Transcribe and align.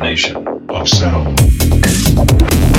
combination 0.00 0.46
of 0.70 0.88
sound. 0.88 2.69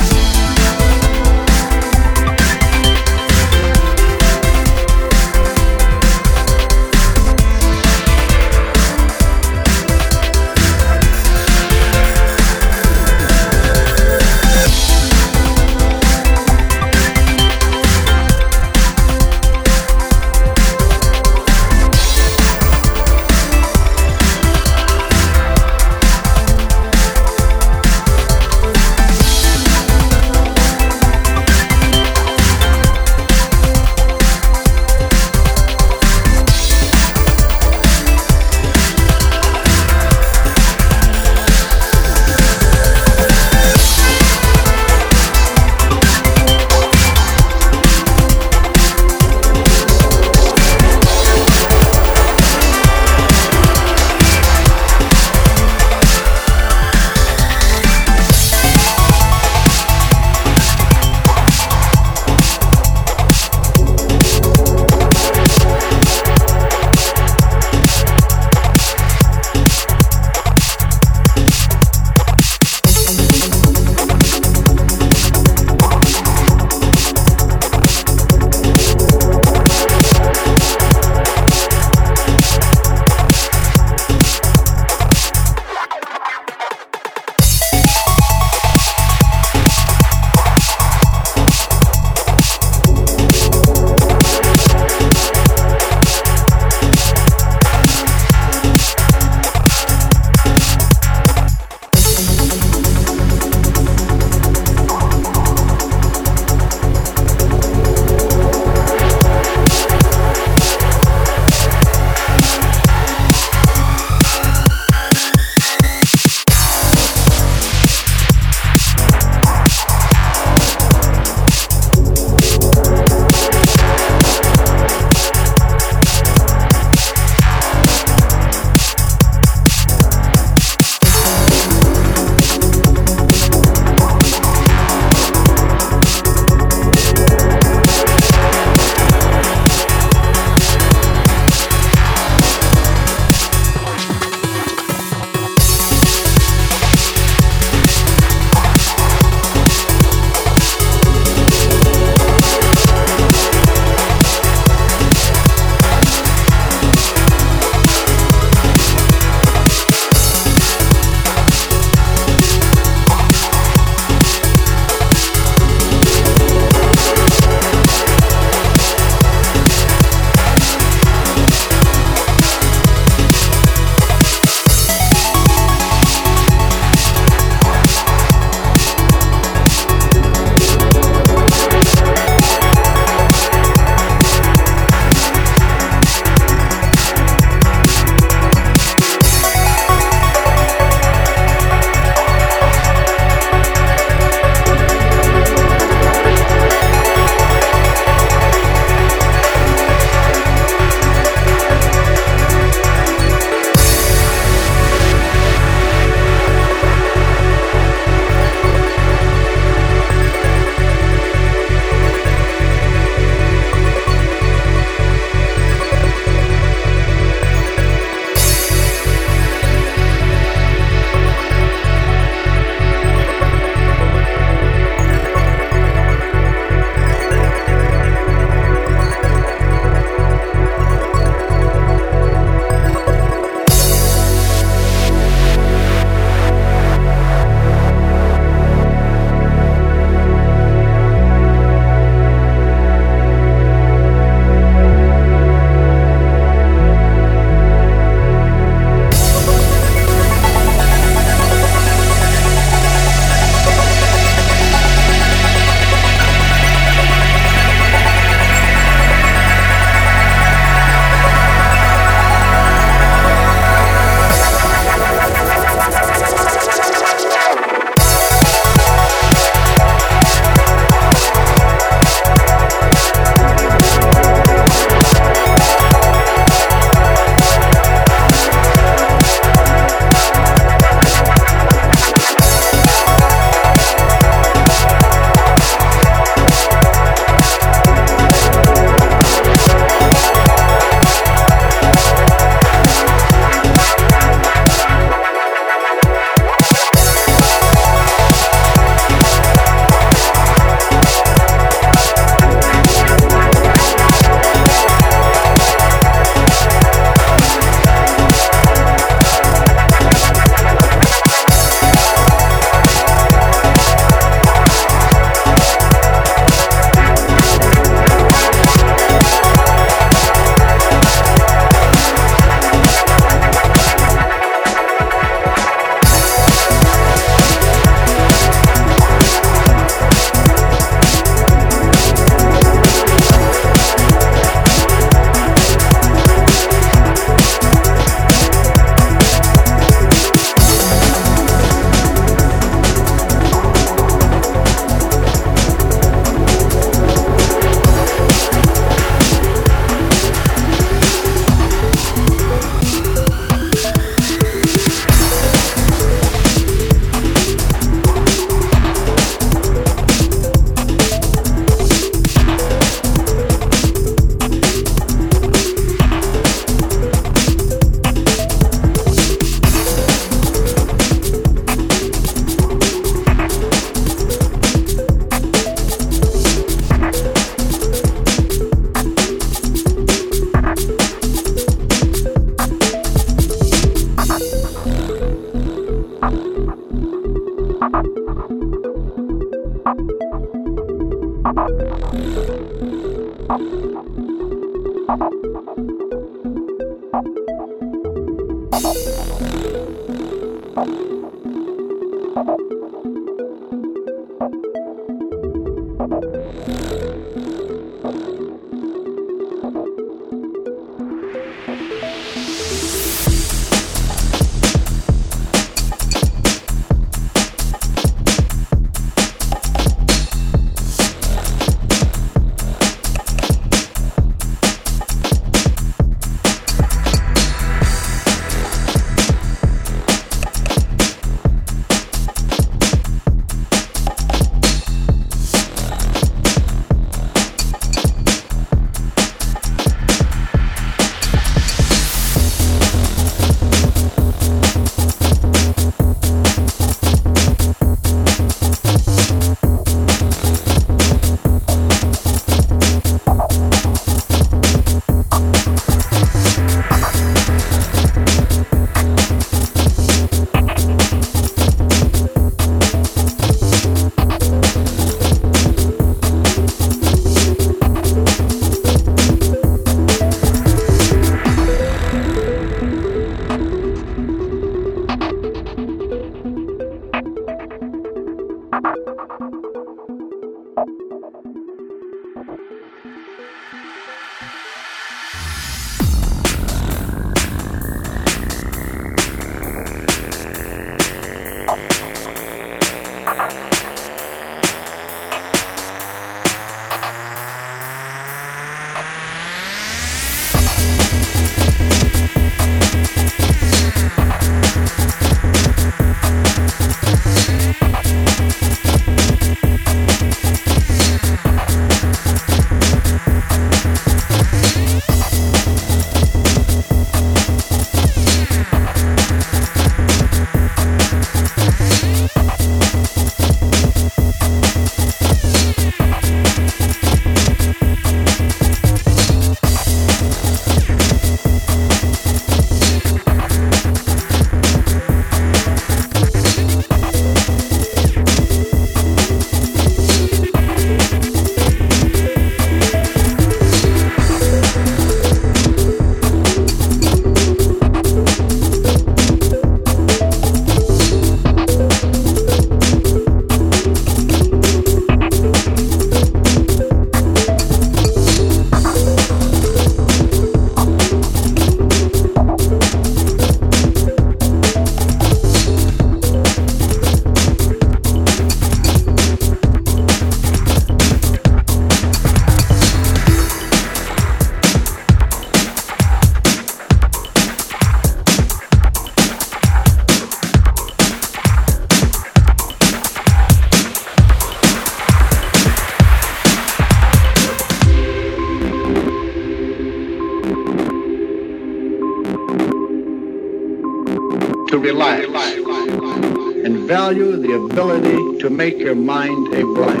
Your 598.78 598.96
mind 598.96 599.54
a 599.54 599.64
blank. 599.64 600.00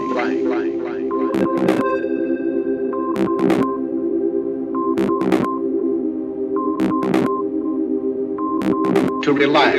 To 9.22 9.32
relax 9.32 9.76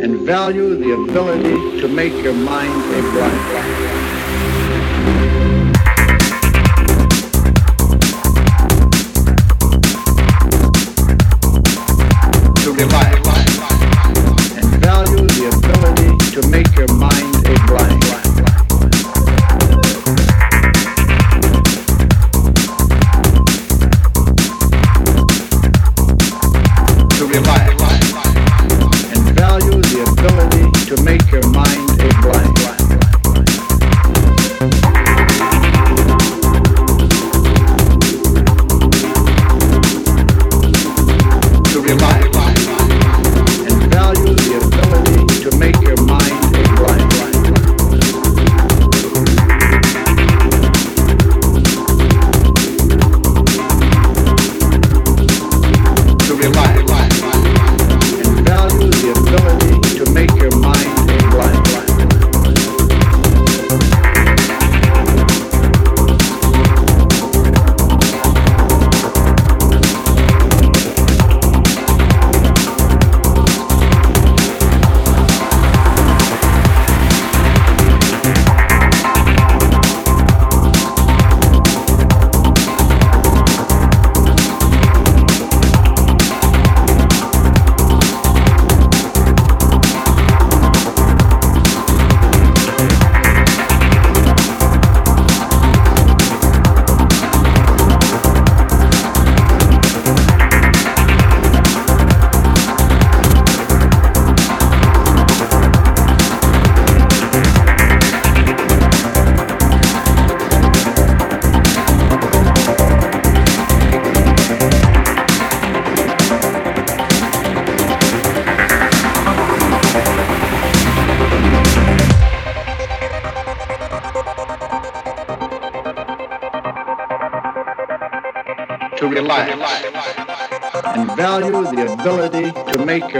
and 0.00 0.20
value 0.20 0.76
the 0.76 0.92
ability 0.92 1.80
to 1.80 1.88
make 1.88 2.12
your 2.22 2.34
mind 2.34 2.94
a 2.94 3.02
blank. 3.12 4.09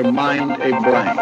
Mind 0.05 0.52
a 0.60 0.70
blank. 0.81 1.18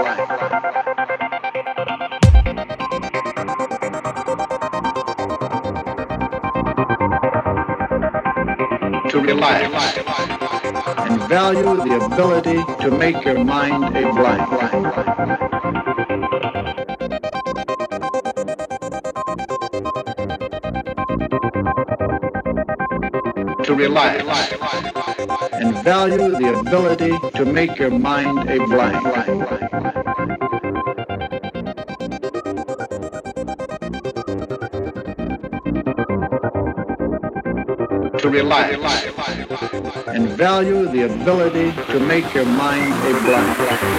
To 9.11 9.21
relax 9.21 9.97
and 10.99 11.23
value 11.29 11.77
the 11.77 12.05
ability 12.05 12.61
to 12.83 12.91
make 12.91 13.25
your 13.25 13.43
mind 13.45 13.97
a 13.97 14.13
blank. 14.13 14.49
To 23.65 23.75
relax 23.75 24.88
and 25.61 25.75
value 25.85 26.31
the 26.31 26.59
ability 26.61 27.13
to 27.37 27.45
make 27.45 27.79
your 27.79 27.91
mind 27.91 28.49
a 28.49 28.59
blank. 28.67 29.03
To 38.19 38.29
relax 38.31 38.69
and 40.09 40.29
value 40.31 40.87
the 40.89 41.03
ability 41.03 41.73
to 41.93 42.01
make 42.01 42.33
your 42.35 42.47
mind 42.47 42.93
a 43.07 43.21
blank. 43.23 43.98